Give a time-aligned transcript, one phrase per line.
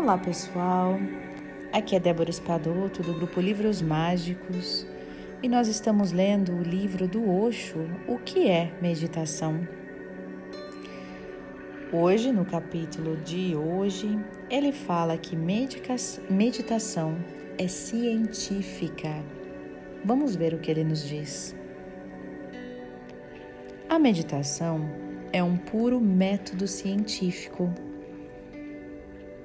[0.00, 0.96] Olá pessoal,
[1.72, 4.86] aqui é Débora Espadoto do grupo Livros Mágicos
[5.42, 9.66] e nós estamos lendo o livro do Osho, O que é Meditação?
[11.92, 14.16] Hoje, no capítulo de hoje,
[14.48, 17.16] ele fala que meditação
[17.58, 19.12] é científica.
[20.04, 21.56] Vamos ver o que ele nos diz.
[23.88, 24.88] A meditação
[25.32, 27.74] é um puro método científico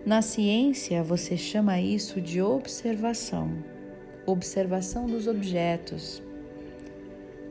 [0.06, 3.64] na ciência, você chama isso de observação,
[4.26, 6.22] observação dos objetos.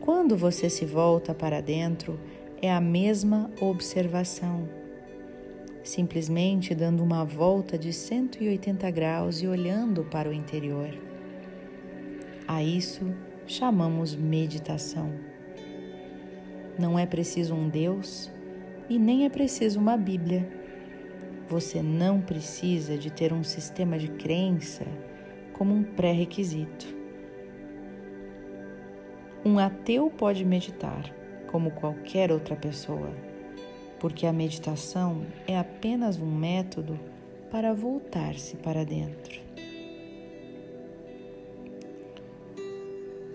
[0.03, 2.21] Quando você se volta para dentro,
[2.61, 4.69] é a mesma observação,
[5.83, 10.91] simplesmente dando uma volta de 180 graus e olhando para o interior.
[12.47, 13.15] A isso
[13.47, 15.11] chamamos meditação.
[16.79, 18.31] Não é preciso um Deus
[18.91, 20.62] e nem é preciso uma Bíblia
[21.53, 24.87] você não precisa de ter um sistema de crença
[25.53, 26.87] como um pré-requisito.
[29.45, 31.15] Um ateu pode meditar,
[31.49, 33.11] como qualquer outra pessoa,
[34.01, 36.99] porque a meditação é apenas um método
[37.51, 39.39] para voltar-se para dentro.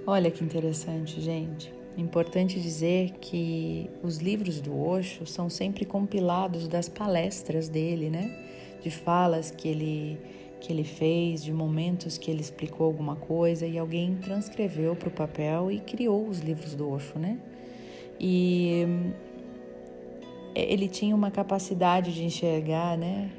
[0.08, 1.72] Olha que interessante, gente.
[1.98, 8.38] Importante dizer que os livros do Osho são sempre compilados das palestras dele, né?
[8.82, 10.20] De falas que ele
[10.60, 15.12] que ele fez, de momentos que ele explicou alguma coisa e alguém transcreveu para o
[15.12, 17.40] papel e criou os livros do Osho, né?
[18.20, 18.84] E
[20.56, 23.30] ele tinha uma capacidade de enxergar, né?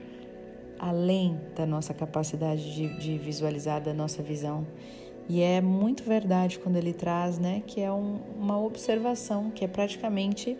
[0.78, 4.64] Além da nossa capacidade de, de visualizar, da nossa visão.
[5.28, 9.68] E é muito verdade quando ele traz, né, que é um, uma observação, que é
[9.68, 10.56] praticamente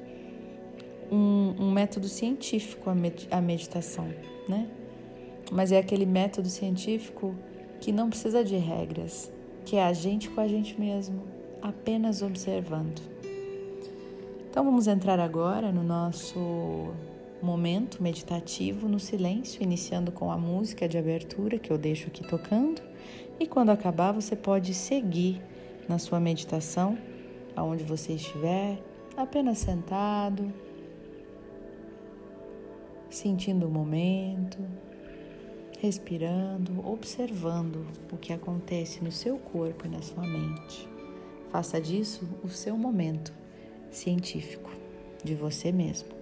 [1.10, 4.06] um, um método científico a, med a meditação,
[4.46, 4.68] né?
[5.50, 7.34] Mas é aquele método científico
[7.80, 9.32] que não precisa de regras,
[9.64, 11.22] que é a gente com a gente mesmo,
[11.62, 13.00] apenas observando.
[14.50, 16.92] Então vamos entrar agora no nosso
[17.40, 22.87] momento meditativo no silêncio, iniciando com a música de abertura que eu deixo aqui tocando
[23.40, 25.40] e quando acabar, você pode seguir
[25.88, 26.98] na sua meditação,
[27.54, 28.82] aonde você estiver,
[29.16, 30.52] apenas sentado,
[33.08, 34.58] sentindo o momento,
[35.80, 40.88] respirando, observando o que acontece no seu corpo e na sua mente.
[41.50, 43.32] Faça disso o seu momento
[43.90, 44.70] científico
[45.24, 46.17] de você mesmo.